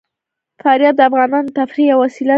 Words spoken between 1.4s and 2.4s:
د تفریح یوه وسیله ده.